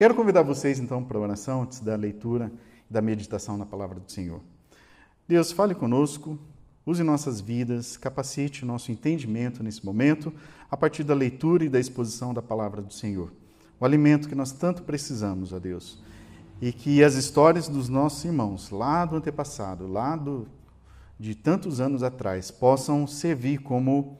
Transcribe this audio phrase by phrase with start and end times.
[0.00, 2.50] Quero convidar vocês então para a oração antes da leitura
[2.88, 4.40] e da meditação na palavra do Senhor.
[5.28, 6.38] Deus, fale conosco,
[6.86, 10.32] use nossas vidas, capacite nosso entendimento nesse momento,
[10.70, 13.30] a partir da leitura e da exposição da palavra do Senhor.
[13.78, 16.02] O alimento que nós tanto precisamos, ó Deus.
[16.62, 20.48] E que as histórias dos nossos irmãos, lá do antepassado, lá do,
[21.18, 24.18] de tantos anos atrás, possam servir como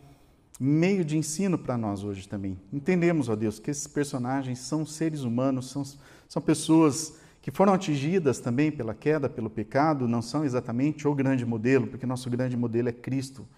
[0.62, 2.60] meio de ensino para nós hoje também.
[2.70, 5.82] Entendemos, ó Deus, que esses personagens são seres humanos, são,
[6.28, 11.46] são pessoas que foram atingidas também pela queda, pelo pecado, não são exatamente o grande
[11.46, 13.48] modelo, porque nosso grande modelo é Cristo.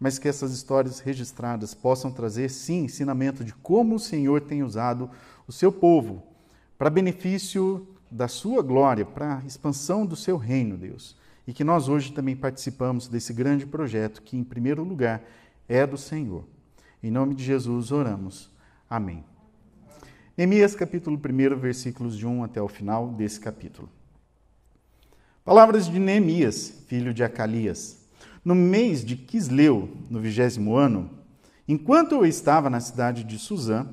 [0.00, 5.10] Mas que essas histórias registradas possam trazer, sim, ensinamento de como o Senhor tem usado
[5.46, 6.22] o seu povo
[6.78, 11.14] para benefício da sua glória, para a expansão do seu reino, Deus.
[11.46, 15.22] E que nós hoje também participamos desse grande projeto que, em primeiro lugar,
[15.68, 16.44] é do Senhor.
[17.02, 18.50] Em nome de Jesus oramos.
[18.88, 19.22] Amém.
[20.36, 23.88] Neemias capítulo 1, versículos de 1 até o final desse capítulo.
[25.44, 27.98] Palavras de Neemias, filho de Acalias.
[28.44, 31.10] No mês de Quisleu, no vigésimo ano,
[31.66, 33.86] enquanto eu estava na cidade de Suzã,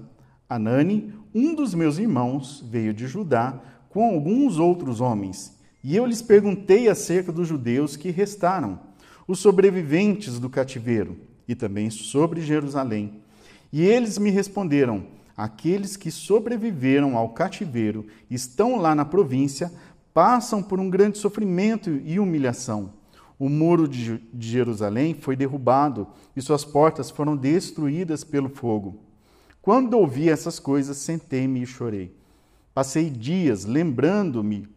[0.48, 6.22] Anani, um dos meus irmãos, veio de Judá com alguns outros homens, e eu lhes
[6.22, 8.80] perguntei acerca dos judeus que restaram,
[9.28, 13.22] os sobreviventes do cativeiro, e também sobre Jerusalém.
[13.72, 19.72] E eles me responderam: Aqueles que sobreviveram ao cativeiro estão lá na província,
[20.14, 22.94] passam por um grande sofrimento e humilhação.
[23.38, 28.98] O muro de Jerusalém foi derrubado e suas portas foram destruídas pelo fogo.
[29.62, 32.16] Quando ouvi essas coisas, sentei-me e chorei.
[32.74, 34.70] Passei dias lembrando-me,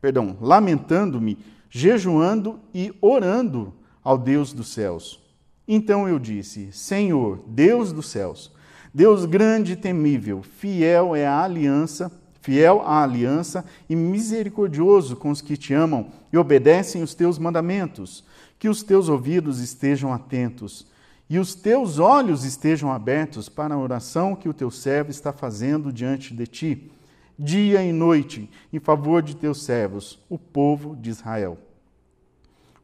[0.00, 5.19] perdão, lamentando-me, jejuando e orando ao Deus dos céus.
[5.72, 8.50] Então eu disse: Senhor, Deus dos céus,
[8.92, 12.10] Deus grande e temível, fiel é a aliança,
[12.42, 18.24] fiel à aliança e misericordioso com os que te amam e obedecem os teus mandamentos.
[18.58, 20.88] Que os teus ouvidos estejam atentos
[21.28, 25.92] e os teus olhos estejam abertos para a oração que o teu servo está fazendo
[25.92, 26.90] diante de ti,
[27.38, 31.56] dia e noite, em favor de teus servos, o povo de Israel.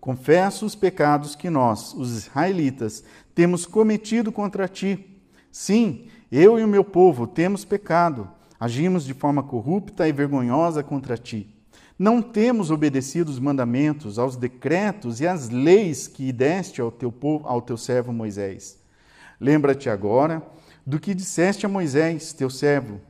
[0.06, 3.02] Confesso os pecados que nós, os israelitas,
[3.34, 5.20] temos cometido contra ti.
[5.50, 8.30] Sim, eu e o meu povo temos pecado,
[8.60, 11.52] agimos de forma corrupta e vergonhosa contra ti.
[11.98, 17.44] Não temos obedecido os mandamentos, aos decretos e às leis que deste ao teu povo,
[17.48, 18.78] ao teu servo Moisés.
[19.40, 20.40] Lembra-te agora
[20.86, 23.00] do que disseste a Moisés, teu servo.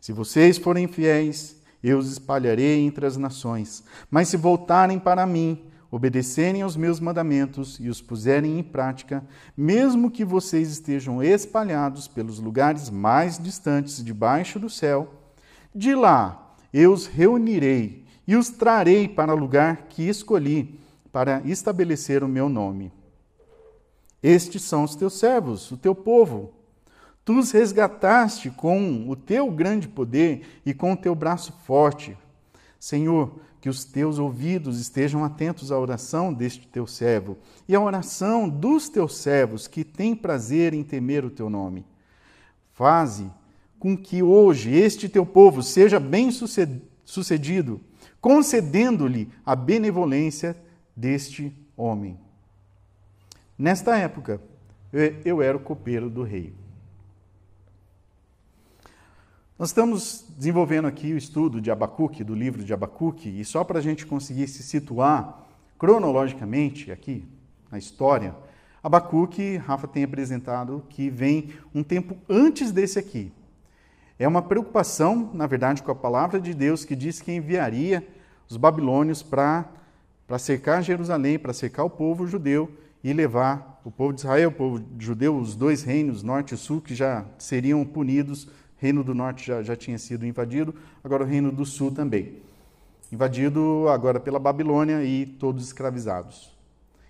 [0.00, 3.84] Se vocês forem fiéis, eu os espalharei entre as nações.
[4.10, 9.24] Mas se voltarem para mim, obedecerem aos meus mandamentos e os puserem em prática,
[9.56, 15.14] mesmo que vocês estejam espalhados pelos lugares mais distantes debaixo do céu,
[15.72, 20.80] de lá eu os reunirei e os trarei para o lugar que escolhi
[21.12, 22.92] para estabelecer o meu nome.
[24.20, 26.54] Estes são os teus servos, o teu povo.
[27.24, 32.18] Tu os resgataste com o teu grande poder e com o teu braço forte.
[32.80, 38.46] Senhor, que os teus ouvidos estejam atentos à oração deste teu servo e à oração
[38.46, 41.82] dos teus servos que têm prazer em temer o teu nome.
[42.74, 43.26] Faze
[43.78, 46.30] com que hoje este teu povo seja bem
[47.06, 47.80] sucedido,
[48.20, 50.54] concedendo-lhe a benevolência
[50.94, 52.18] deste homem.
[53.56, 54.42] Nesta época,
[55.24, 56.52] eu era o copeiro do rei.
[59.56, 63.78] Nós estamos desenvolvendo aqui o estudo de Abacuque, do livro de Abacuque, e só para
[63.78, 65.46] a gente conseguir se situar
[65.78, 67.24] cronologicamente aqui
[67.70, 68.34] na história,
[68.82, 73.30] Abacuque, Rafa tem apresentado que vem um tempo antes desse aqui.
[74.18, 78.04] É uma preocupação, na verdade, com a palavra de Deus que diz que enviaria
[78.50, 79.68] os babilônios para
[80.36, 82.68] cercar Jerusalém, para cercar o povo judeu
[83.04, 86.80] e levar o povo de Israel, o povo judeu, os dois reinos, norte e sul,
[86.80, 88.48] que já seriam punidos
[88.84, 92.42] Reino do Norte já, já tinha sido invadido, agora o Reino do Sul também.
[93.10, 96.54] Invadido agora pela Babilônia e todos escravizados.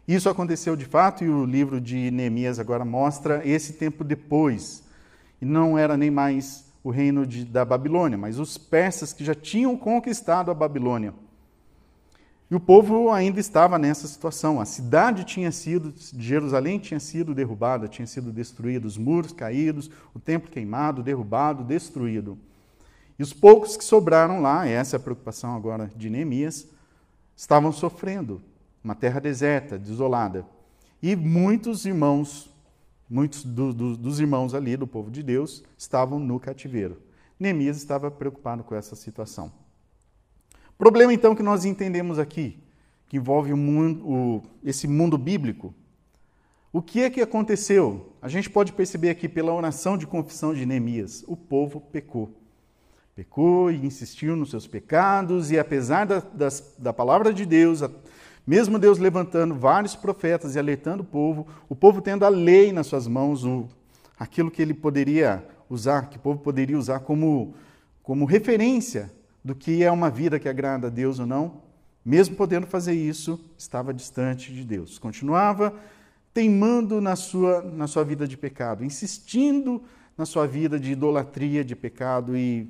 [0.06, 4.84] Isso aconteceu de fato e o livro de Neemias agora mostra esse tempo depois.
[5.42, 9.34] E não era nem mais o reino de, da Babilônia, mas os persas que já
[9.34, 11.12] tinham conquistado a Babilônia.
[12.54, 14.60] E o povo ainda estava nessa situação.
[14.60, 20.20] A cidade tinha sido, Jerusalém tinha sido derrubada, tinha sido destruída, os muros caídos, o
[20.20, 22.38] templo queimado, derrubado, destruído.
[23.18, 26.68] E os poucos que sobraram lá, essa é a preocupação agora de Neemias,
[27.36, 28.40] estavam sofrendo,
[28.84, 30.46] uma terra deserta, desolada.
[31.02, 32.48] E muitos irmãos,
[33.10, 37.02] muitos do, do, dos irmãos ali do povo de Deus, estavam no cativeiro.
[37.36, 39.63] Neemias estava preocupado com essa situação.
[40.84, 42.58] Problema então que nós entendemos aqui,
[43.08, 45.74] que envolve o mundo, o, esse mundo bíblico.
[46.70, 48.12] O que é que aconteceu?
[48.20, 52.34] A gente pode perceber aqui pela oração de confissão de Neemias: o povo pecou.
[53.16, 57.80] Pecou e insistiu nos seus pecados, e apesar da, das, da palavra de Deus,
[58.46, 62.88] mesmo Deus levantando vários profetas e alertando o povo, o povo tendo a lei nas
[62.88, 63.66] suas mãos, o,
[64.18, 67.54] aquilo que ele poderia usar, que o povo poderia usar como,
[68.02, 69.10] como referência
[69.44, 71.62] do que é uma vida que agrada a Deus ou não,
[72.02, 74.98] mesmo podendo fazer isso, estava distante de Deus.
[74.98, 75.74] Continuava
[76.32, 79.82] teimando na sua, na sua vida de pecado, insistindo
[80.16, 82.68] na sua vida de idolatria, de pecado e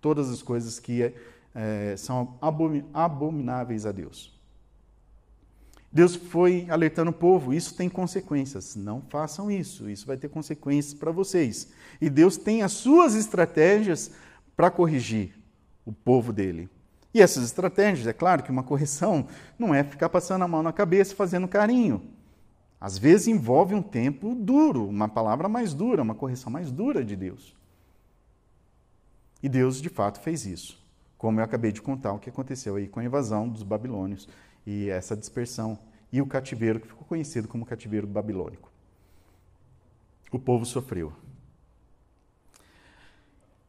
[0.00, 1.14] todas as coisas que
[1.54, 2.36] é, são
[2.92, 4.32] abomináveis a Deus.
[5.90, 8.74] Deus foi alertando o povo, isso tem consequências.
[8.74, 11.70] Não façam isso, isso vai ter consequências para vocês.
[12.00, 14.10] E Deus tem as suas estratégias
[14.56, 15.41] para corrigir
[15.84, 16.68] o povo dele.
[17.14, 19.26] E essas estratégias, é claro que uma correção
[19.58, 22.02] não é ficar passando a mão na cabeça fazendo carinho.
[22.80, 27.14] Às vezes envolve um tempo duro, uma palavra mais dura, uma correção mais dura de
[27.14, 27.54] Deus.
[29.42, 30.82] E Deus de fato fez isso,
[31.18, 34.28] como eu acabei de contar o que aconteceu aí com a invasão dos babilônios
[34.66, 35.78] e essa dispersão
[36.12, 38.70] e o cativeiro que ficou conhecido como cativeiro babilônico.
[40.30, 41.12] O povo sofreu.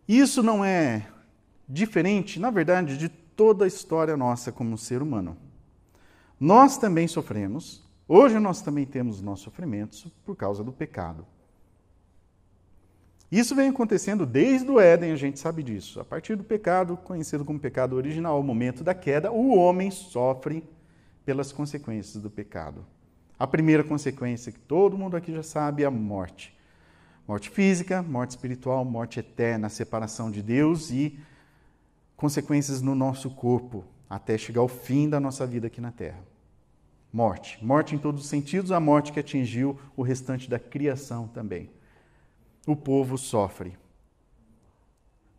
[0.07, 1.07] Isso não é
[1.74, 5.36] diferente, na verdade, de toda a história nossa como ser humano.
[6.40, 11.25] Nós também sofremos, hoje nós também temos nossos sofrimentos por causa do pecado.
[13.31, 16.00] Isso vem acontecendo desde o Éden, a gente sabe disso.
[16.00, 20.64] A partir do pecado, conhecido como pecado original, o momento da queda, o homem sofre
[21.26, 22.86] pelas consequências do pecado.
[23.40, 26.56] A primeira consequência que todo mundo aqui já sabe é a morte.
[27.28, 31.18] Morte física, morte espiritual, morte eterna, separação de Deus e
[32.15, 36.19] consequências no nosso corpo, até chegar ao fim da nossa vida aqui na Terra.
[37.12, 37.63] Morte.
[37.63, 41.69] Morte em todos os sentidos, a morte que atingiu o restante da criação também
[42.65, 43.77] o povo sofre.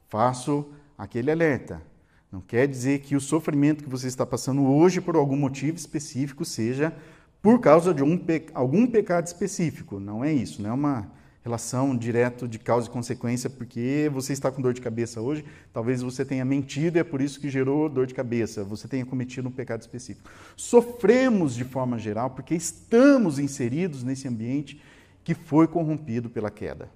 [0.09, 0.67] Faço
[0.97, 1.82] aquele alerta.
[2.31, 6.44] Não quer dizer que o sofrimento que você está passando hoje por algum motivo específico
[6.44, 6.94] seja
[7.41, 8.20] por causa de um
[8.53, 10.00] algum pecado específico.
[10.00, 11.11] Não é isso, não é uma
[11.44, 15.44] relação direta de causa e consequência, porque você está com dor de cabeça hoje,
[15.75, 19.05] talvez você tenha mentido e é por isso que gerou dor de cabeça, você tenha
[19.05, 20.31] cometido um pecado específico.
[20.56, 24.81] Sofremos de forma geral porque estamos inseridos nesse ambiente
[25.23, 26.88] que foi corrompido pela queda.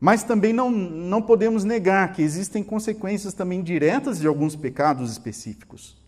[0.00, 5.99] Mas também não, não podemos negar que existem consequências também diretas de alguns pecados específicos.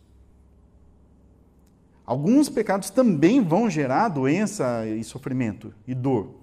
[2.13, 6.35] Alguns pecados também vão gerar doença e sofrimento e dor,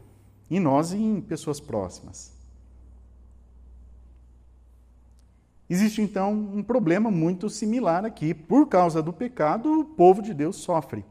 [0.49, 2.33] em nós e em pessoas próximas.
[5.69, 8.33] Existe então um problema muito similar aqui.
[8.33, 11.05] Por causa do pecado, o povo de Deus sofre.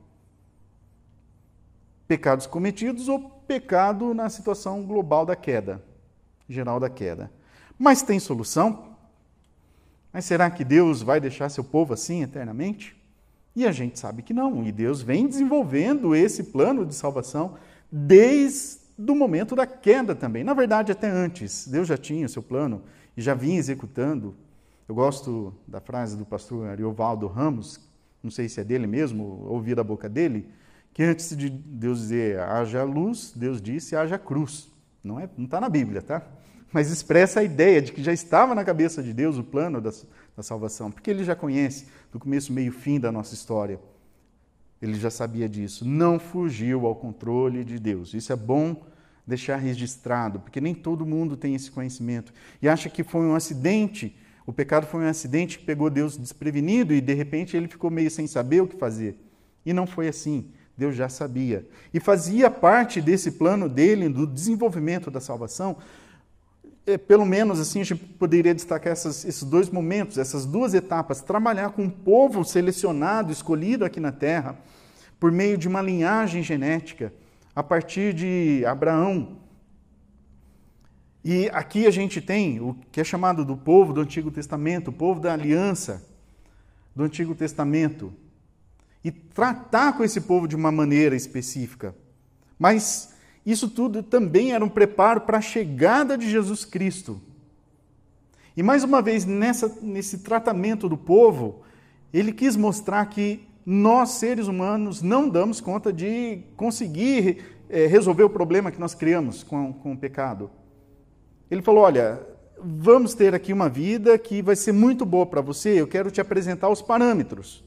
[2.08, 5.86] Pecados cometidos ou pecado na situação global da queda
[6.48, 7.30] geral da queda.
[7.78, 8.96] Mas tem solução?
[10.12, 12.97] Mas será que Deus vai deixar seu povo assim eternamente?
[13.54, 14.64] E a gente sabe que não.
[14.64, 17.54] E Deus vem desenvolvendo esse plano de salvação
[17.90, 20.44] desde o momento da queda também.
[20.44, 21.66] Na verdade, até antes.
[21.66, 22.82] Deus já tinha o seu plano
[23.16, 24.34] e já vinha executando.
[24.88, 27.80] Eu gosto da frase do pastor Ariovaldo Ramos,
[28.22, 30.48] não sei se é dele mesmo, ouvi da boca dele,
[30.94, 34.70] que antes de Deus dizer haja luz, Deus disse haja cruz.
[35.02, 36.22] Não é, não está na Bíblia, tá?
[36.72, 39.90] Mas expressa a ideia de que já estava na cabeça de Deus o plano da,
[40.38, 43.80] da salvação, porque ele já conhece do começo, meio, fim da nossa história.
[44.80, 45.84] Ele já sabia disso.
[45.84, 48.14] Não fugiu ao controle de Deus.
[48.14, 48.86] Isso é bom
[49.26, 54.16] deixar registrado, porque nem todo mundo tem esse conhecimento e acha que foi um acidente.
[54.46, 58.10] O pecado foi um acidente que pegou Deus desprevenido e de repente ele ficou meio
[58.10, 59.20] sem saber o que fazer.
[59.66, 60.52] E não foi assim.
[60.76, 61.68] Deus já sabia.
[61.92, 65.76] E fazia parte desse plano dele, do desenvolvimento da salvação,
[66.96, 71.20] pelo menos assim, a gente poderia destacar essas, esses dois momentos, essas duas etapas.
[71.20, 74.56] Trabalhar com um povo selecionado, escolhido aqui na terra,
[75.20, 77.12] por meio de uma linhagem genética,
[77.54, 79.38] a partir de Abraão.
[81.24, 84.92] E aqui a gente tem o que é chamado do povo do Antigo Testamento, o
[84.92, 86.06] povo da aliança
[86.94, 88.12] do Antigo Testamento
[89.04, 91.94] e tratar com esse povo de uma maneira específica.
[92.58, 93.14] Mas
[93.52, 97.20] isso tudo também era um preparo para a chegada de Jesus Cristo.
[98.56, 101.62] E mais uma vez, nessa, nesse tratamento do povo,
[102.12, 108.30] ele quis mostrar que nós, seres humanos, não damos conta de conseguir é, resolver o
[108.30, 110.50] problema que nós criamos com, com o pecado.
[111.50, 112.20] Ele falou: Olha,
[112.60, 116.20] vamos ter aqui uma vida que vai ser muito boa para você, eu quero te
[116.20, 117.64] apresentar os parâmetros.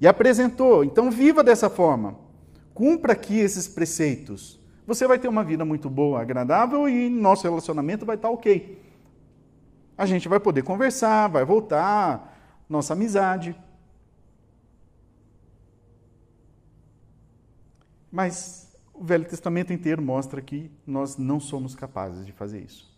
[0.00, 0.82] E apresentou.
[0.82, 2.29] Então, viva dessa forma.
[2.80, 4.58] Cumpra aqui esses preceitos.
[4.86, 8.82] Você vai ter uma vida muito boa, agradável e nosso relacionamento vai estar ok.
[9.98, 13.54] A gente vai poder conversar, vai voltar, nossa amizade.
[18.10, 22.90] Mas o Velho Testamento inteiro mostra que nós não somos capazes de fazer isso.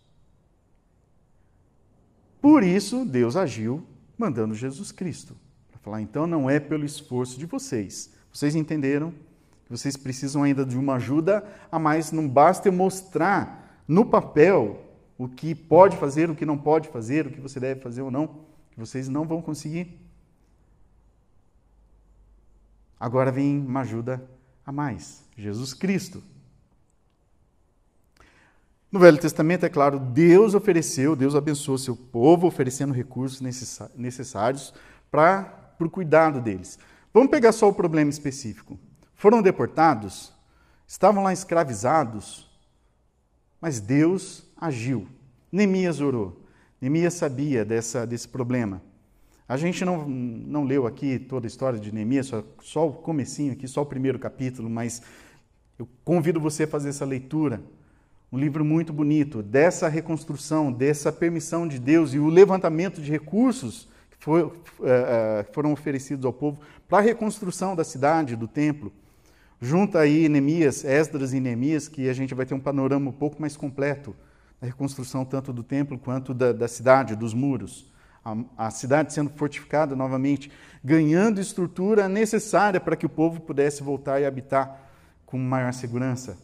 [2.40, 3.84] Por isso, Deus agiu
[4.16, 5.36] mandando Jesus Cristo.
[5.72, 8.12] Para falar, então, não é pelo esforço de vocês.
[8.32, 9.12] Vocês entenderam
[9.73, 12.12] vocês precisam ainda de uma ajuda a mais.
[12.12, 14.85] Não basta eu mostrar no papel
[15.17, 18.11] o que pode fazer, o que não pode fazer, o que você deve fazer ou
[18.11, 18.43] não,
[18.76, 19.99] vocês não vão conseguir.
[23.00, 24.23] Agora vem uma ajuda
[24.67, 26.23] a mais: Jesus Cristo.
[28.91, 33.41] No Velho Testamento, é claro, Deus ofereceu, Deus abençoou seu povo, oferecendo recursos
[33.97, 34.75] necessários
[35.11, 36.79] para o cuidado deles.
[37.14, 38.79] Vamos pegar só o problema específico.
[39.23, 40.33] Foram deportados,
[40.85, 42.50] estavam lá escravizados,
[43.61, 45.07] mas Deus agiu.
[45.52, 46.43] Neemias orou.
[46.81, 48.83] Neemias sabia dessa, desse problema.
[49.49, 53.52] A gente não, não leu aqui toda a história de Neemias, só, só o comecinho
[53.52, 55.00] aqui, só o primeiro capítulo, mas
[55.79, 57.62] eu convido você a fazer essa leitura.
[58.33, 63.88] Um livro muito bonito dessa reconstrução, dessa permissão de Deus e o levantamento de recursos
[64.11, 64.52] que, foi, uh,
[65.52, 68.93] foram oferecidos ao povo para a reconstrução da cidade, do templo.
[69.62, 73.40] Junta aí Neemias, Esdras e Neemias, que a gente vai ter um panorama um pouco
[73.40, 74.14] mais completo
[74.61, 77.90] da reconstrução tanto do templo quanto da, da cidade, dos muros
[78.25, 80.50] a, a cidade sendo fortificada novamente,
[80.83, 84.81] ganhando estrutura necessária para que o povo pudesse voltar e habitar
[85.26, 86.38] com maior segurança.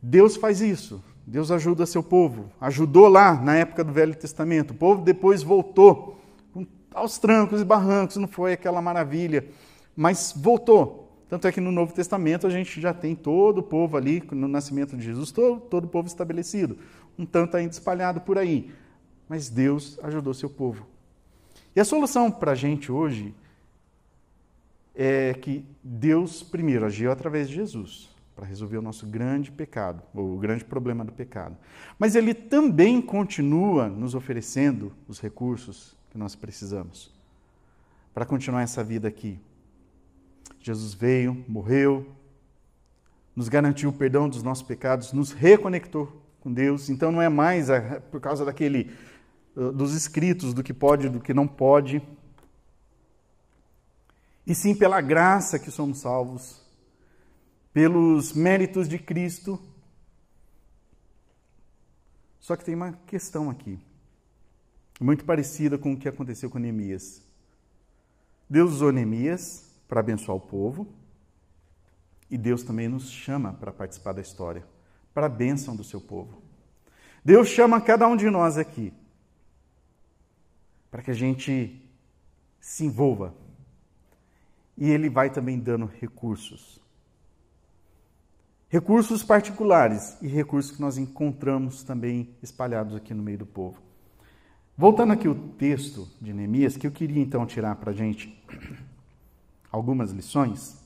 [0.00, 1.02] Deus faz isso.
[1.26, 2.50] Deus ajuda seu povo.
[2.60, 4.70] Ajudou lá na época do Velho Testamento.
[4.70, 6.20] O povo depois voltou
[6.94, 9.46] aos trancos e barrancos, não foi aquela maravilha,
[9.94, 11.05] mas voltou.
[11.28, 14.46] Tanto é que no Novo Testamento a gente já tem todo o povo ali, no
[14.46, 16.78] nascimento de Jesus, todo, todo o povo estabelecido.
[17.18, 18.70] Um tanto ainda espalhado por aí
[19.28, 20.86] mas Deus ajudou seu povo.
[21.74, 23.34] E a solução para a gente hoje
[24.94, 30.36] é que Deus primeiro agiu através de Jesus para resolver o nosso grande pecado, o
[30.36, 31.56] grande problema do pecado.
[31.98, 37.14] Mas ele também continua nos oferecendo os recursos que nós precisamos
[38.14, 39.38] para continuar essa vida aqui.
[40.66, 42.04] Jesus veio, morreu,
[43.36, 46.90] nos garantiu o perdão dos nossos pecados, nos reconectou com Deus.
[46.90, 47.68] Então não é mais
[48.10, 48.90] por causa daquele
[49.54, 52.02] dos escritos, do que pode do que não pode,
[54.44, 56.60] e sim pela graça que somos salvos,
[57.72, 59.60] pelos méritos de Cristo.
[62.40, 63.78] Só que tem uma questão aqui,
[65.00, 67.22] muito parecida com o que aconteceu com Neemias.
[68.50, 70.86] Deus usou Neemias para abençoar o povo,
[72.30, 74.64] e Deus também nos chama para participar da história,
[75.14, 76.42] para a bênção do seu povo.
[77.24, 78.92] Deus chama cada um de nós aqui
[80.90, 81.82] para que a gente
[82.58, 83.34] se envolva.
[84.76, 86.80] E ele vai também dando recursos.
[88.68, 93.80] Recursos particulares e recursos que nós encontramos também espalhados aqui no meio do povo.
[94.76, 98.42] Voltando aqui o texto de Neemias, que eu queria então tirar para a gente
[99.76, 100.76] algumas lições.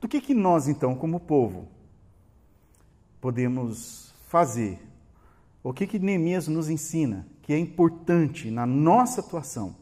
[0.00, 1.66] Do que, que nós, então, como povo,
[3.20, 4.78] podemos fazer?
[5.62, 9.76] O que, que Neemias nos ensina que é importante na nossa atuação.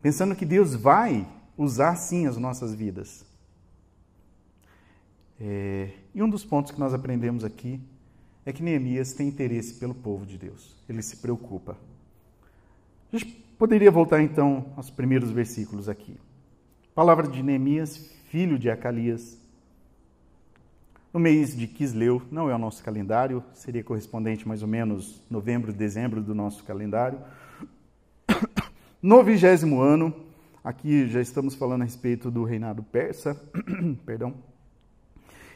[0.00, 3.24] Pensando que Deus vai usar sim as nossas vidas.
[5.40, 7.80] É, e um dos pontos que nós aprendemos aqui
[8.44, 10.74] é que Neemias tem interesse pelo povo de Deus.
[10.88, 11.76] Ele se preocupa.
[13.12, 16.16] A gente poderia voltar então aos primeiros versículos aqui.
[16.96, 19.38] Palavra de Neemias, filho de Acalias,
[21.14, 25.72] no mês de Quisleu, não é o nosso calendário, seria correspondente mais ou menos novembro,
[25.72, 27.20] dezembro do nosso calendário.
[29.00, 30.12] No vigésimo ano,
[30.64, 33.40] aqui já estamos falando a respeito do reinado persa,
[34.04, 34.34] perdão.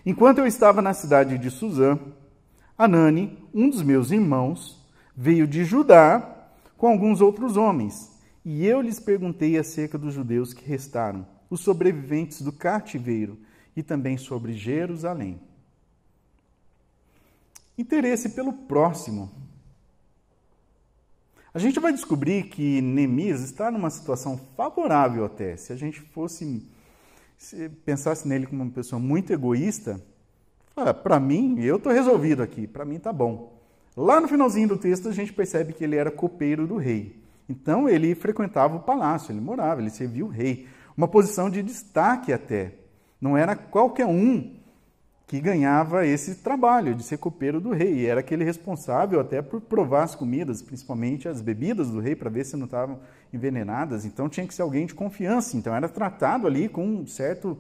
[0.04, 1.98] Enquanto eu estava na cidade de Suzã,
[2.78, 4.80] Anani, um dos meus irmãos,
[5.16, 6.36] veio de Judá
[6.76, 8.12] com alguns outros homens,
[8.45, 13.38] e eu lhes perguntei acerca dos judeus que restaram, os sobreviventes do cativeiro,
[13.76, 15.40] e também sobre Jerusalém.
[17.76, 19.30] Interesse pelo próximo.
[21.52, 25.56] A gente vai descobrir que Neemias está numa situação favorável até.
[25.56, 26.66] Se a gente fosse
[27.38, 30.02] se pensasse nele como uma pessoa muito egoísta,
[30.78, 33.55] Ah, para mim, eu estou resolvido aqui, para mim tá bom.
[33.97, 37.19] Lá no finalzinho do texto, a gente percebe que ele era copeiro do rei.
[37.49, 40.69] Então, ele frequentava o palácio, ele morava, ele servia o rei.
[40.95, 42.75] Uma posição de destaque até.
[43.21, 44.55] Não era qualquer um
[45.26, 48.07] que ganhava esse trabalho de ser copeiro do rei.
[48.07, 52.45] Era aquele responsável até por provar as comidas, principalmente as bebidas do rei, para ver
[52.45, 53.00] se não estavam
[53.33, 54.05] envenenadas.
[54.05, 55.57] Então tinha que ser alguém de confiança.
[55.57, 57.59] Então era tratado ali com um certo,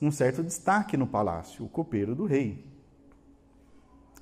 [0.00, 2.73] um certo destaque no palácio, o copeiro do rei.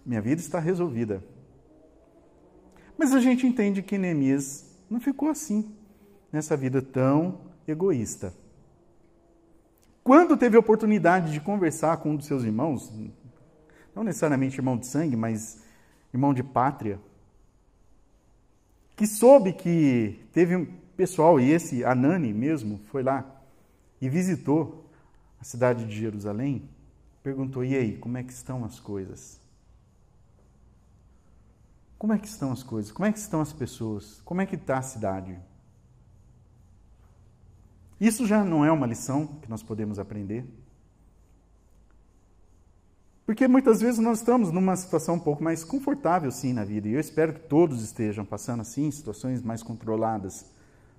[0.05, 1.23] Minha vida está resolvida.
[2.99, 5.75] Mas a gente entende que Neemias não ficou assim,
[6.31, 8.35] nessa vida tão egoísta.
[10.05, 12.93] Quando teve a oportunidade de conversar com um dos seus irmãos,
[13.95, 15.63] não necessariamente irmão de sangue, mas
[16.13, 16.99] irmão de pátria,
[18.97, 20.67] que soube que teve um
[20.97, 23.43] pessoal, e esse Anani mesmo foi lá
[24.01, 24.91] e visitou
[25.41, 26.69] a cidade de Jerusalém,
[27.23, 29.42] perguntou: e aí, como é que estão as coisas?
[32.03, 32.91] Como é que estão as coisas?
[32.91, 34.21] Como é que estão as pessoas?
[34.25, 35.39] Como é que está a cidade?
[38.01, 40.45] Isso já não é uma lição que nós podemos aprender?
[43.25, 46.89] Porque muitas vezes nós estamos numa situação um pouco mais confortável, sim, na vida.
[46.89, 50.45] E eu espero que todos estejam passando assim, situações mais controladas.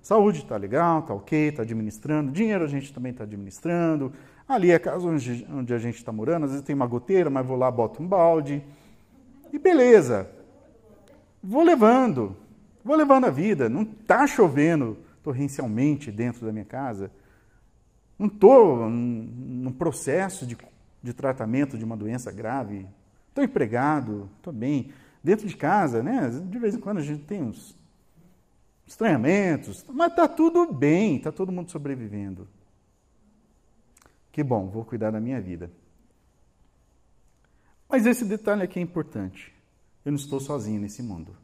[0.00, 2.32] Saúde está legal, está ok, está administrando.
[2.32, 4.10] Dinheiro a gente também está administrando.
[4.48, 6.44] Ali é a casa onde, onde a gente está morando.
[6.44, 8.64] Às vezes tem uma goteira, mas vou lá, boto um balde.
[9.52, 10.42] E beleza.
[11.46, 12.34] Vou levando.
[12.82, 13.68] Vou levando a vida.
[13.68, 17.10] Não está chovendo torrencialmente dentro da minha casa.
[18.18, 20.56] Não estou num processo de,
[21.02, 22.86] de tratamento de uma doença grave.
[23.28, 24.90] Estou empregado, estou bem.
[25.22, 26.30] Dentro de casa, né?
[26.30, 27.76] De vez em quando a gente tem uns
[28.86, 32.46] estranhamentos, mas está tudo bem, está todo mundo sobrevivendo.
[34.30, 35.70] Que bom, vou cuidar da minha vida.
[37.88, 39.53] Mas esse detalhe aqui é importante.
[40.04, 41.36] Eu não estou sozinho nesse mundo.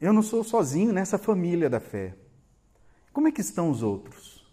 [0.00, 2.14] Eu não sou sozinho nessa família da fé.
[3.12, 4.44] Como é que estão os outros?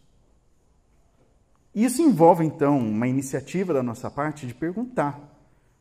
[1.74, 5.20] Isso envolve, então, uma iniciativa da nossa parte de perguntar,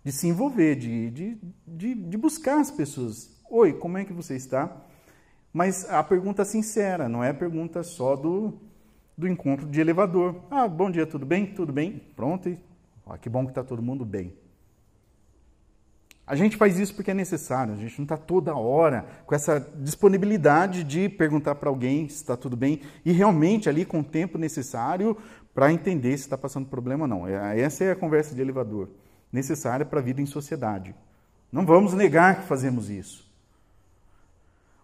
[0.04, 3.40] de se envolver, de, de, de, de buscar as pessoas.
[3.50, 4.84] Oi, como é que você está?
[5.52, 8.58] Mas a pergunta sincera, não é a pergunta só do,
[9.18, 10.42] do encontro de elevador.
[10.50, 11.46] Ah, bom dia, tudo bem?
[11.46, 12.00] Tudo bem?
[12.14, 12.56] Pronto.
[13.04, 14.32] Ó, que bom que está todo mundo bem.
[16.30, 19.58] A gente faz isso porque é necessário, a gente não está toda hora com essa
[19.80, 24.38] disponibilidade de perguntar para alguém se está tudo bem e realmente ali com o tempo
[24.38, 25.16] necessário
[25.52, 27.26] para entender se está passando problema ou não.
[27.26, 28.90] É, essa é a conversa de elevador,
[29.32, 30.94] necessária para a vida em sociedade.
[31.50, 33.28] Não vamos negar que fazemos isso.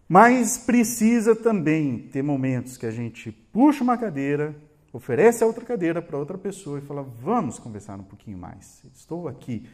[0.08, 4.52] Mas precisa também ter momentos que a gente puxa uma cadeira,
[4.92, 8.82] oferece a outra cadeira para outra pessoa e fala: vamos conversar um pouquinho mais.
[8.92, 9.64] Estou aqui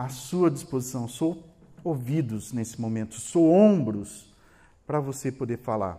[0.00, 1.06] à sua disposição.
[1.06, 1.44] Sou
[1.84, 4.34] ouvidos nesse momento, sou ombros
[4.86, 5.96] para você poder falar.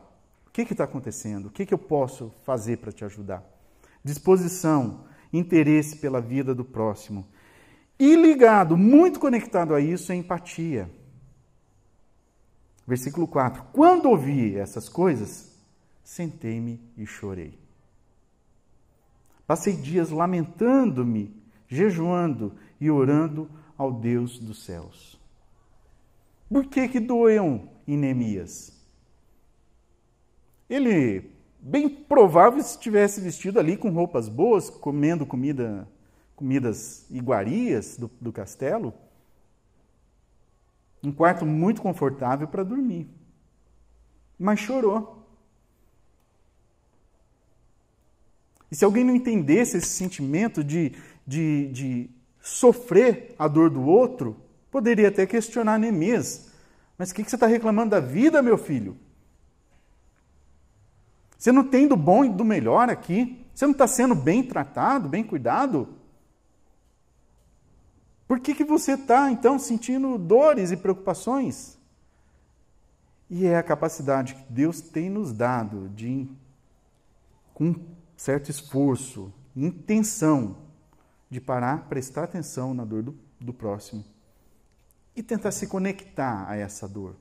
[0.48, 1.46] O que está acontecendo?
[1.46, 3.44] O que, que eu posso fazer para te ajudar?
[4.04, 7.28] Disposição, interesse pela vida do próximo.
[8.00, 10.90] E ligado, muito conectado a isso, é empatia.
[12.88, 15.56] Versículo 4: Quando ouvi essas coisas,
[16.04, 17.58] sentei-me e chorei.
[19.46, 23.50] Passei dias lamentando-me, jejuando e orando
[23.82, 25.20] ao Deus dos céus.
[26.48, 28.80] Por que que doeu em Neemias?
[30.70, 35.88] Ele, bem provável, se tivesse vestido ali com roupas boas, comendo comida,
[36.36, 38.94] comidas iguarias do, do castelo,
[41.04, 43.10] um quarto muito confortável para dormir.
[44.38, 45.26] Mas chorou.
[48.70, 50.94] E se alguém não entendesse esse sentimento de,
[51.26, 54.36] de, de sofrer a dor do outro,
[54.70, 56.50] poderia até questionar Neemias.
[56.98, 58.98] Mas o que, que você está reclamando da vida, meu filho?
[61.38, 63.46] Você não tem do bom e do melhor aqui?
[63.54, 65.90] Você não está sendo bem tratado, bem cuidado?
[68.28, 71.78] Por que, que você está, então, sentindo dores e preocupações?
[73.30, 76.30] E é a capacidade que Deus tem nos dado de,
[77.54, 77.76] com
[78.16, 80.58] certo esforço, intenção,
[81.32, 84.04] de parar, prestar atenção na dor do, do próximo
[85.16, 87.16] e tentar se conectar a essa dor.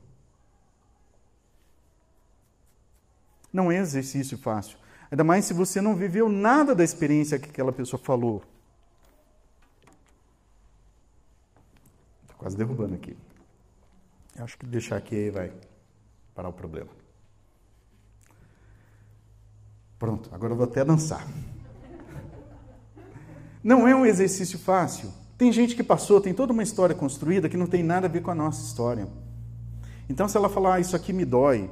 [3.51, 4.77] Não é exercício fácil.
[5.09, 8.43] Ainda mais se você não viveu nada da experiência que aquela pessoa falou.
[12.23, 13.17] Estou quase derrubando aqui.
[14.35, 15.53] Eu acho que deixar aqui vai
[16.35, 16.89] parar o problema.
[19.97, 21.25] Pronto, agora eu vou até dançar.
[23.63, 25.13] Não é um exercício fácil.
[25.37, 28.21] Tem gente que passou, tem toda uma história construída que não tem nada a ver
[28.21, 29.07] com a nossa história.
[30.09, 31.69] Então, se ela falar, ah, isso aqui me dói,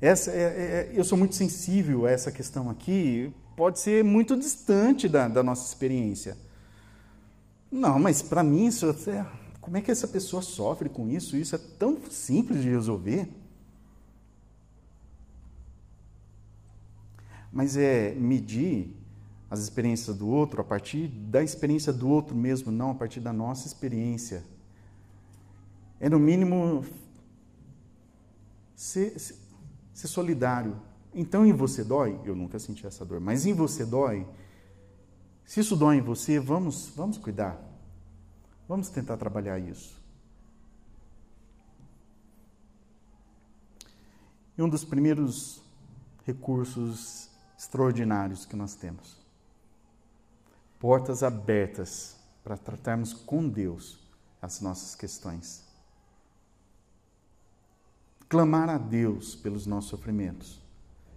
[0.00, 4.36] essa, é, é, é, eu sou muito sensível a essa questão aqui, pode ser muito
[4.36, 6.36] distante da, da nossa experiência.
[7.70, 9.26] Não, mas para mim, isso é,
[9.60, 11.36] como é que essa pessoa sofre com isso?
[11.36, 13.28] Isso é tão simples de resolver.
[17.52, 18.99] Mas é medir
[19.50, 23.32] as experiências do outro a partir da experiência do outro mesmo, não a partir da
[23.32, 24.44] nossa experiência.
[25.98, 26.84] É, no mínimo,
[28.76, 29.18] ser,
[29.92, 30.80] ser solidário.
[31.12, 32.18] Então, em você dói?
[32.24, 34.24] Eu nunca senti essa dor, mas em você dói?
[35.44, 37.60] Se isso dói em você, vamos, vamos cuidar.
[38.68, 40.00] Vamos tentar trabalhar isso.
[44.56, 45.60] E um dos primeiros
[46.24, 49.19] recursos extraordinários que nós temos.
[50.80, 54.00] Portas abertas para tratarmos com Deus
[54.42, 55.70] as nossas questões
[58.30, 60.62] clamar a Deus pelos nossos sofrimentos,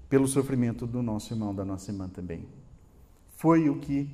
[0.10, 2.47] pelo sofrimento do nosso irmão, da nossa irmã também.
[3.38, 4.10] Foi o que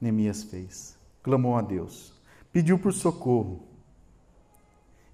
[0.00, 0.96] Neemias fez.
[1.22, 2.12] Clamou a Deus,
[2.52, 3.68] pediu por socorro.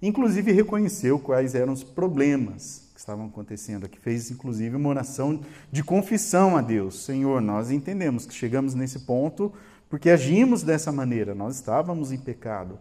[0.01, 3.97] Inclusive reconheceu quais eram os problemas que estavam acontecendo aqui.
[3.97, 5.39] Fez inclusive uma oração
[5.71, 7.05] de confissão a Deus.
[7.05, 9.53] Senhor, nós entendemos que chegamos nesse ponto
[9.89, 12.77] porque agimos dessa maneira, nós estávamos em pecado.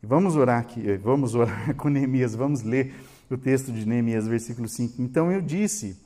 [0.00, 2.94] Vamos orar aqui, eh, vamos orar com Neemias, vamos ler
[3.28, 5.02] o texto de Neemias, versículo 5.
[5.02, 5.96] Então eu disse,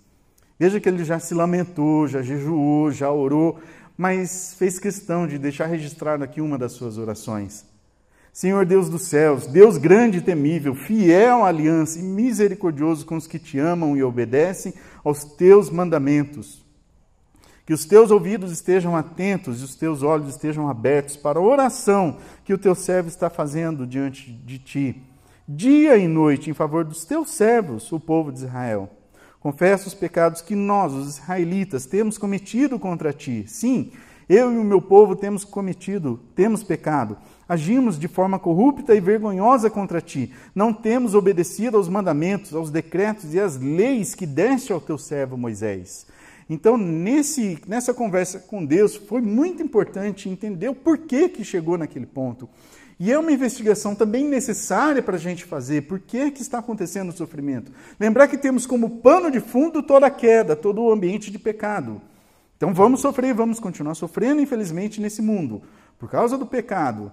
[0.59, 3.61] veja que ele já se lamentou, já jejuou, já orou,
[3.97, 7.70] mas fez questão de deixar registrado aqui uma das suas orações.
[8.33, 13.27] Senhor Deus dos céus, Deus grande e temível, fiel à aliança e misericordioso com os
[13.27, 14.73] que te amam e obedecem
[15.05, 16.65] aos teus mandamentos.
[17.67, 22.19] Que os teus ouvidos estejam atentos e os teus olhos estejam abertos para a oração
[22.45, 25.03] que o teu servo está fazendo diante de ti,
[25.49, 28.91] dia e noite, em favor dos teus servos, o povo de Israel.
[29.41, 33.45] Confessa os pecados que nós, os israelitas, temos cometido contra ti.
[33.49, 33.91] Sim,
[34.33, 37.19] eu e o meu povo temos cometido, temos pecado.
[37.49, 40.33] Agimos de forma corrupta e vergonhosa contra ti.
[40.55, 45.37] Não temos obedecido aos mandamentos, aos decretos e às leis que deste ao teu servo
[45.37, 46.07] Moisés.
[46.49, 52.07] Então, nesse, nessa conversa com Deus, foi muito importante entender o porquê que chegou naquele
[52.07, 52.49] ponto.
[53.01, 55.89] E é uma investigação também necessária para a gente fazer.
[55.89, 57.73] Por que, que está acontecendo o sofrimento?
[57.99, 62.01] Lembrar que temos como pano de fundo toda a queda, todo o ambiente de pecado.
[62.61, 65.63] Então vamos sofrer, vamos continuar sofrendo, infelizmente, nesse mundo,
[65.99, 67.11] por causa do pecado.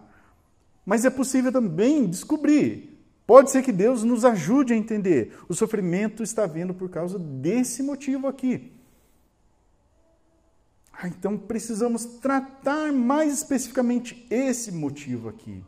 [0.86, 3.02] Mas é possível também descobrir.
[3.26, 5.40] Pode ser que Deus nos ajude a entender.
[5.48, 8.74] O sofrimento está vindo por causa desse motivo aqui.
[10.92, 15.64] Ah, então precisamos tratar mais especificamente esse motivo aqui.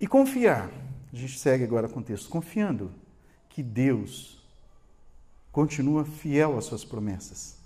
[0.00, 0.70] E confiar.
[1.16, 2.28] A gente segue agora com o texto.
[2.28, 2.92] Confiando
[3.48, 4.38] que Deus
[5.50, 7.56] continua fiel às suas promessas.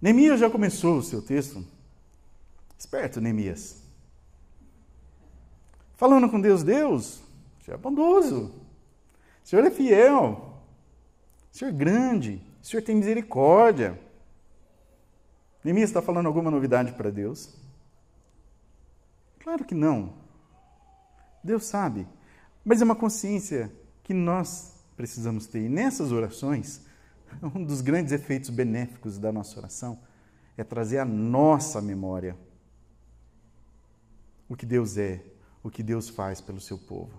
[0.00, 1.66] Neemias já começou o seu texto.
[2.78, 3.82] Esperto, Neemias.
[5.96, 7.22] Falando com Deus, Deus,
[7.66, 8.54] já é bondoso.
[9.44, 10.62] O Senhor é fiel.
[11.52, 12.40] O Senhor é grande.
[12.62, 14.00] O Senhor tem misericórdia.
[15.64, 17.52] Neemias está falando alguma novidade para Deus?
[19.40, 20.19] Claro que não.
[21.42, 22.06] Deus sabe.
[22.64, 23.72] Mas é uma consciência
[24.02, 25.64] que nós precisamos ter.
[25.64, 26.82] E nessas orações,
[27.42, 29.98] um dos grandes efeitos benéficos da nossa oração
[30.56, 32.36] é trazer à nossa memória
[34.48, 35.24] o que Deus é,
[35.62, 37.18] o que Deus faz pelo seu povo.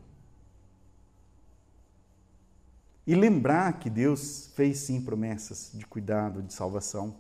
[3.08, 7.16] E lembrar que Deus fez sim promessas de cuidado, de salvação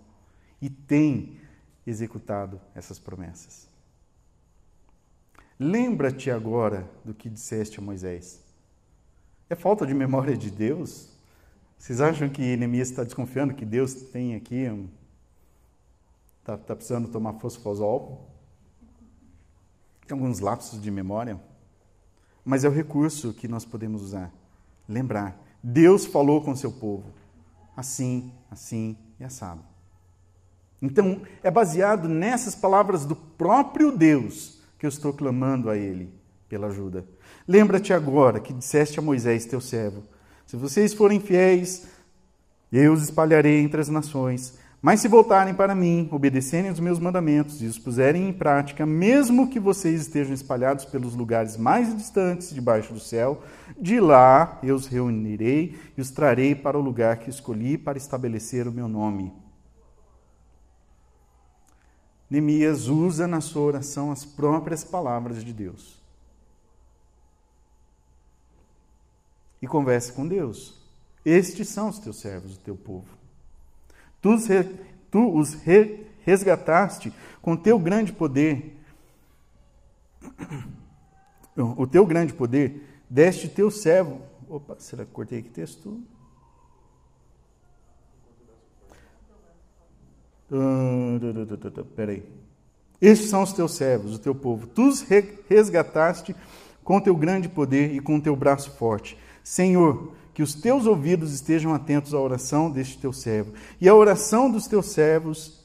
[0.61, 1.39] e tem
[1.87, 3.70] executado essas promessas.
[5.63, 8.43] Lembra-te agora do que disseste a Moisés.
[9.47, 11.09] É falta de memória de Deus?
[11.77, 14.89] Vocês acham que Neemias está desconfiando que Deus tem aqui um.
[16.39, 18.27] Está tá precisando tomar fosfosol?
[20.07, 21.39] Tem alguns lapsos de memória?
[22.43, 24.33] Mas é o recurso que nós podemos usar.
[24.89, 27.05] Lembrar Deus falou com seu povo.
[27.77, 29.61] Assim, assim e assado.
[30.81, 36.11] Então, é baseado nessas palavras do próprio Deus que eu estou clamando a Ele
[36.49, 37.05] pela ajuda.
[37.47, 40.01] Lembra-te agora que disseste a Moisés, teu servo:
[40.47, 41.85] Se vocês forem fiéis,
[42.71, 47.61] eu os espalharei entre as nações, Mas se voltarem para mim, obedecerem os meus mandamentos
[47.61, 52.91] e os puserem em prática, mesmo que vocês estejam espalhados pelos lugares mais distantes debaixo
[52.91, 53.43] do céu,
[53.79, 58.67] de lá eu os reunirei e os trarei para o lugar que escolhi para estabelecer
[58.67, 59.31] o meu nome.
[62.31, 66.01] Neemias usa na sua oração as próprias palavras de Deus.
[69.61, 70.81] E converse com Deus.
[71.25, 73.09] Estes são os teus servos, o teu povo.
[74.21, 74.63] Tu os, re,
[75.11, 78.77] tu os re, resgataste com teu grande poder.
[81.77, 84.21] O teu grande poder, deste teu servo.
[84.47, 86.01] Opa, será que cortei aqui texto?
[91.95, 92.23] Peraí.
[93.01, 94.67] Estes são os teus servos, o teu povo.
[94.67, 95.05] Tu os
[95.49, 96.35] resgataste
[96.83, 99.17] com teu grande poder e com teu braço forte.
[99.43, 104.51] Senhor, que os teus ouvidos estejam atentos à oração deste teu servo e à oração
[104.51, 105.59] dos teus servos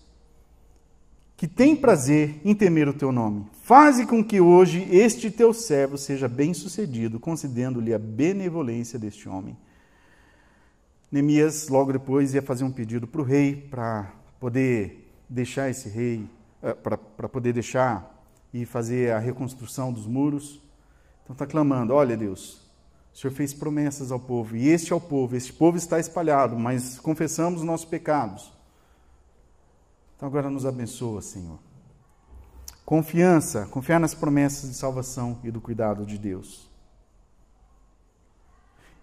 [1.37, 3.46] que têm prazer em temer o teu nome.
[3.62, 9.57] Faze com que hoje este teu servo seja bem-sucedido, concedendo-lhe a benevolência deste homem.
[11.12, 16.29] Neemias, logo depois, ia fazer um pedido para o rei para poder deixar esse rei,
[16.62, 18.14] eh, para poder deixar
[18.53, 20.61] e fazer a reconstrução dos muros.
[21.22, 22.62] Então está clamando: Olha, Deus,
[23.12, 26.59] o Senhor fez promessas ao povo, e este é o povo, este povo está espalhado,
[26.59, 28.53] mas confessamos os nossos pecados.
[30.16, 31.59] Então agora nos abençoa, Senhor.
[32.85, 36.70] Confiança, confiar nas promessas de salvação e do cuidado de Deus.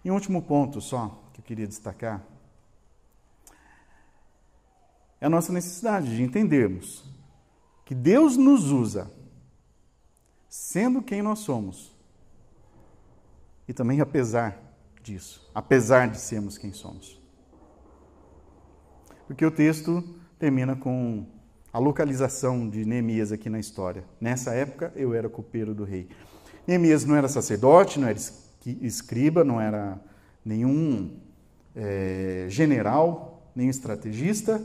[0.04, 2.22] E um último ponto só que eu queria destacar
[5.24, 7.02] é a nossa necessidade de entendermos
[7.86, 9.10] que Deus nos usa,
[10.50, 11.96] sendo quem nós somos,
[13.66, 14.62] e também apesar
[15.02, 17.22] disso, apesar de sermos quem somos.
[19.26, 20.04] Porque o texto
[20.38, 21.26] termina com
[21.72, 24.04] a localização de Neemias aqui na história.
[24.20, 26.10] Nessa época, eu era copeiro do rei.
[26.68, 28.20] Neemias não era sacerdote, não era
[28.82, 29.98] escriba, não era
[30.44, 31.18] nenhum
[31.74, 34.62] é, general, nem estrategista.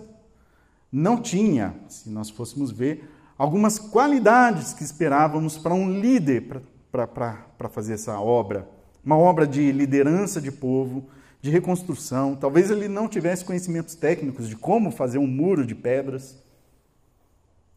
[0.91, 7.95] Não tinha, se nós fôssemos ver, algumas qualidades que esperávamos para um líder para fazer
[7.95, 8.69] essa obra
[9.09, 11.09] uma obra de liderança de povo,
[11.41, 12.37] de reconstrução.
[12.37, 16.37] Talvez ele não tivesse conhecimentos técnicos de como fazer um muro de pedras.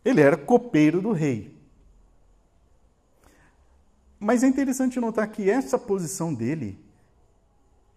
[0.04, 1.58] Ele era copeiro do rei.
[4.20, 6.78] Mas é interessante notar que essa posição dele,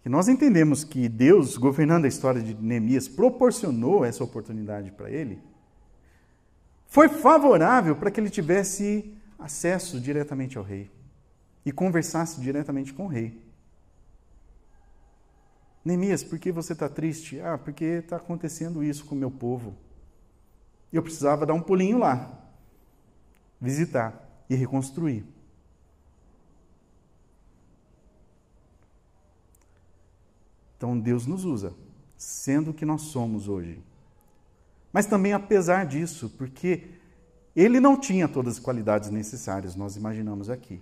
[0.05, 5.41] que nós entendemos que Deus, governando a história de Neemias, proporcionou essa oportunidade para ele,
[6.87, 10.91] foi favorável para que ele tivesse acesso diretamente ao rei
[11.65, 13.43] e conversasse diretamente com o rei.
[15.83, 17.41] Neemias, por que você está triste?
[17.41, 19.75] Ah, porque está acontecendo isso com o meu povo.
[20.93, 22.47] Eu precisava dar um pulinho lá,
[23.59, 25.25] visitar e reconstruir.
[30.77, 31.73] Então Deus nos usa,
[32.17, 33.81] sendo o que nós somos hoje.
[34.93, 36.89] Mas também apesar disso, porque
[37.55, 40.81] ele não tinha todas as qualidades necessárias, nós imaginamos aqui.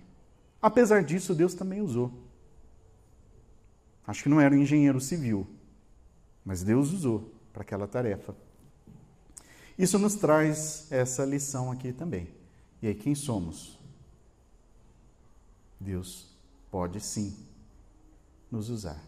[0.61, 2.11] Apesar disso, Deus também usou.
[4.05, 5.47] Acho que não era um engenheiro civil,
[6.43, 8.35] mas Deus usou para aquela tarefa.
[9.77, 12.27] Isso nos traz essa lição aqui também.
[12.81, 13.79] E aí, quem somos?
[15.79, 16.29] Deus
[16.69, 17.35] pode sim
[18.51, 19.01] nos usar.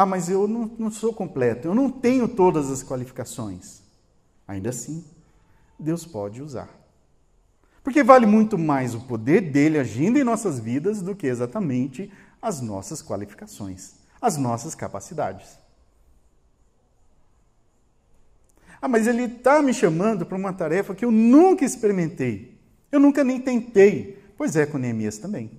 [0.00, 3.80] Ah, mas eu não, não sou completo, eu não tenho todas as qualificações.
[4.46, 5.04] Ainda assim,
[5.76, 6.68] Deus pode usar.
[7.82, 12.60] Porque vale muito mais o poder dele agindo em nossas vidas do que exatamente as
[12.60, 15.58] nossas qualificações, as nossas capacidades.
[18.80, 22.56] Ah, mas ele está me chamando para uma tarefa que eu nunca experimentei.
[22.92, 24.22] Eu nunca nem tentei.
[24.36, 25.50] Pois é, com Neemias também.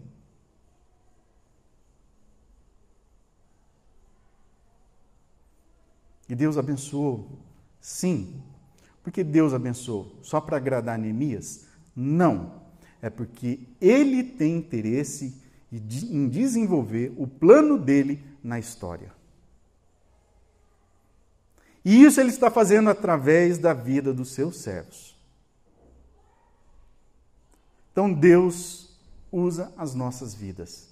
[6.29, 7.27] E Deus abençoou.
[7.81, 8.41] Sim.
[9.03, 11.65] Porque Deus abençoou só para agradar Neemias?
[11.95, 12.61] Não.
[13.01, 19.11] É porque ele tem interesse em desenvolver o plano dele na história.
[21.83, 25.17] E isso ele está fazendo através da vida dos seus servos.
[27.91, 28.97] Então Deus
[29.31, 30.89] usa as nossas vidas,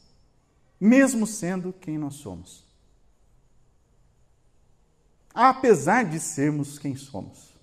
[0.80, 2.67] mesmo sendo quem nós somos.
[5.40, 7.54] Apesar de sermos quem somos.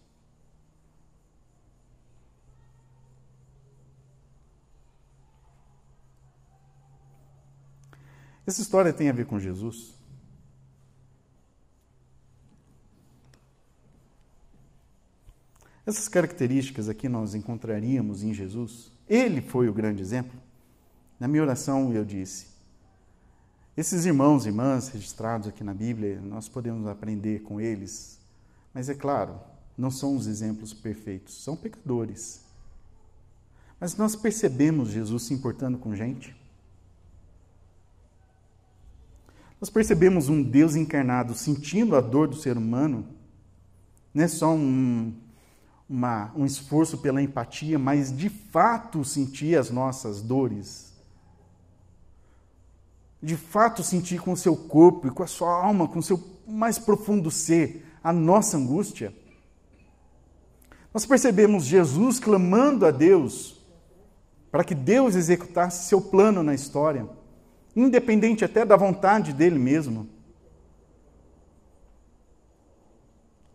[8.46, 9.92] Essa história tem a ver com Jesus?
[15.84, 18.92] Essas características aqui nós encontraríamos em Jesus.
[19.08, 20.40] Ele foi o grande exemplo.
[21.18, 22.53] Na minha oração eu disse:
[23.76, 28.20] esses irmãos e irmãs registrados aqui na Bíblia, nós podemos aprender com eles,
[28.72, 29.40] mas é claro,
[29.76, 32.44] não são os exemplos perfeitos, são pecadores.
[33.80, 36.34] Mas nós percebemos Jesus se importando com gente.
[39.60, 43.06] Nós percebemos um Deus encarnado sentindo a dor do ser humano.
[44.12, 45.14] Não é só um,
[45.88, 50.83] uma, um esforço pela empatia, mas de fato sentir as nossas dores.
[53.24, 56.22] De fato sentir com o seu corpo e com a sua alma, com o seu
[56.46, 59.14] mais profundo ser, a nossa angústia.
[60.92, 63.64] Nós percebemos Jesus clamando a Deus
[64.52, 67.08] para que Deus executasse seu plano na história,
[67.74, 70.06] independente até da vontade dele mesmo.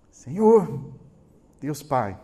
[0.10, 0.92] Senhor,
[1.62, 2.20] Deus Pai,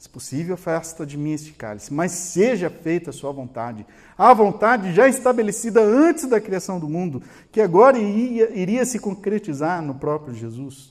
[0.00, 3.84] se possível, afasta de mim este cálice, mas seja feita a sua vontade.
[4.16, 9.82] A vontade já estabelecida antes da criação do mundo, que agora iria, iria se concretizar
[9.82, 10.90] no próprio Jesus.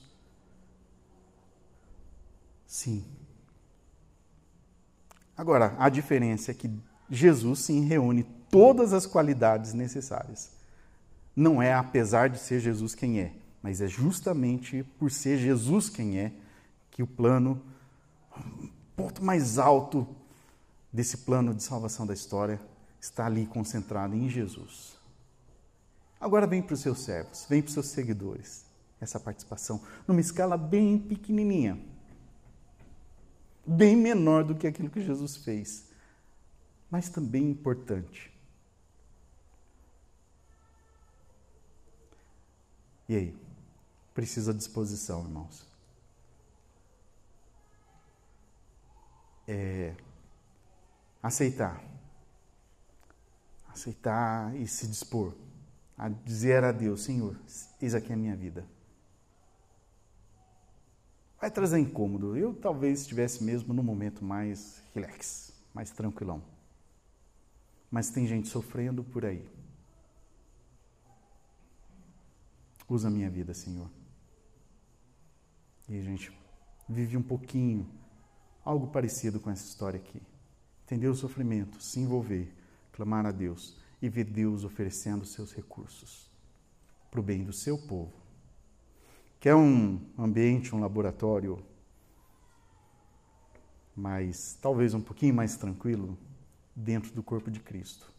[2.67, 3.03] Sim.
[5.35, 6.69] Agora, a diferença é que
[7.09, 10.51] Jesus sim reúne todas as qualidades necessárias.
[11.35, 16.19] Não é apesar de ser Jesus quem é, mas é justamente por ser Jesus quem
[16.19, 16.31] é
[16.91, 17.59] que o plano,
[18.99, 20.05] ponto mais alto
[20.91, 22.59] desse plano de salvação da história
[22.99, 24.97] está ali concentrado em Jesus.
[26.19, 28.65] Agora vem para os seus servos, vem para os seus seguidores,
[28.99, 31.79] essa participação, numa escala bem pequenininha
[33.69, 35.85] bem menor do que aquilo que Jesus fez,
[36.89, 38.33] mas também importante.
[43.07, 43.37] E aí?
[44.13, 45.68] Precisa disposição, irmãos.
[49.51, 49.95] É,
[51.23, 51.83] aceitar.
[53.67, 55.33] Aceitar e se dispor
[55.97, 57.35] a dizer a Deus: Senhor,
[57.81, 58.65] eis aqui a minha vida
[61.39, 62.35] vai trazer incômodo.
[62.35, 66.43] Eu talvez estivesse mesmo no momento mais relax, mais tranquilão.
[67.89, 69.47] Mas tem gente sofrendo por aí.
[72.87, 73.89] Usa a minha vida, Senhor.
[75.87, 76.31] E a gente
[76.87, 77.87] vive um pouquinho,
[78.63, 80.21] algo parecido com essa história aqui.
[80.85, 82.53] Entender o sofrimento, se envolver,
[82.91, 86.29] clamar a Deus e ver Deus oferecendo seus recursos
[87.11, 88.19] para o bem do seu povo
[89.39, 91.63] Quer um ambiente, um laboratório
[93.95, 96.17] mais, talvez um pouquinho mais tranquilo
[96.75, 98.11] dentro do corpo de Cristo.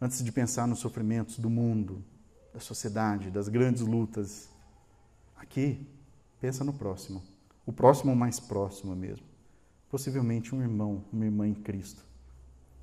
[0.00, 2.04] Antes de pensar nos sofrimentos do mundo,
[2.54, 4.48] da sociedade, das grandes lutas,
[5.36, 5.88] aqui,
[6.40, 7.20] pensa no próximo.
[7.66, 9.31] O próximo mais próximo mesmo.
[9.92, 12.02] Possivelmente um irmão, uma irmã em Cristo,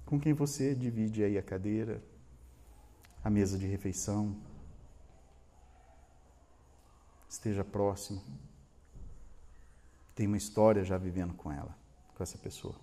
[0.05, 2.03] com quem você divide aí a cadeira,
[3.23, 4.39] a mesa de refeição,
[7.27, 8.21] esteja próximo.
[10.13, 11.75] Tem uma história já vivendo com ela,
[12.13, 12.75] com essa pessoa.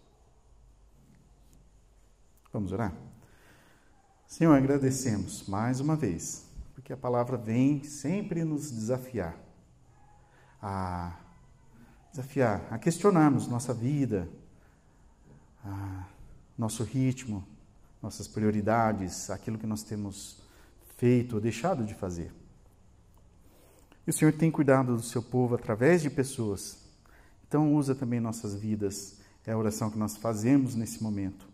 [2.53, 2.93] Vamos orar?
[4.27, 9.39] Senhor, agradecemos mais uma vez, porque a palavra vem sempre nos desafiar
[10.61, 11.17] a
[12.17, 14.27] desafiar, a questionarmos nossa vida,
[16.57, 17.47] nosso ritmo,
[18.03, 20.41] nossas prioridades, aquilo que nós temos
[20.97, 22.33] feito ou deixado de fazer.
[24.07, 26.79] E o Senhor tem cuidado do seu povo através de pessoas.
[27.47, 29.19] Então, usa também nossas vidas.
[29.45, 31.47] É a oração que nós fazemos nesse momento.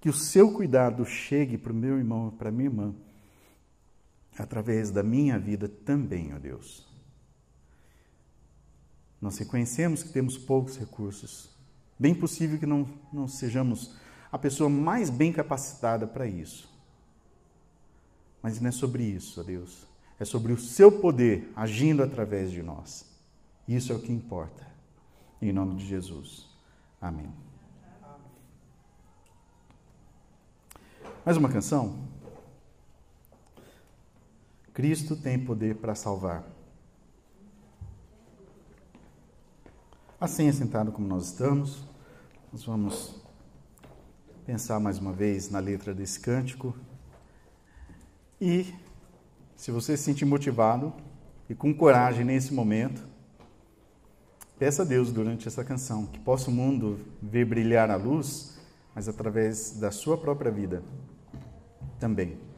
[0.00, 2.94] Que o seu cuidado chegue para o meu irmão para a minha irmã,
[4.36, 6.89] através da minha vida também, ó Deus.
[9.20, 11.50] Nós reconhecemos que temos poucos recursos.
[11.98, 13.94] Bem possível que não, não sejamos
[14.32, 16.70] a pessoa mais bem capacitada para isso.
[18.42, 22.62] Mas não é sobre isso, ó Deus é sobre o seu poder agindo através de
[22.62, 23.06] nós.
[23.66, 24.66] Isso é o que importa.
[25.40, 26.46] Em nome de Jesus.
[27.00, 27.32] Amém.
[31.24, 32.06] Mais uma canção?
[34.74, 36.44] Cristo tem poder para salvar.
[40.20, 41.82] Assim, assentado como nós estamos,
[42.52, 43.14] nós vamos
[44.44, 46.76] pensar mais uma vez na letra desse cântico
[48.38, 48.74] e
[49.56, 50.92] se você se sentir motivado
[51.48, 53.02] e com coragem nesse momento,
[54.58, 58.60] peça a Deus durante essa canção que possa o mundo ver brilhar a luz,
[58.94, 60.82] mas através da sua própria vida
[61.98, 62.49] também.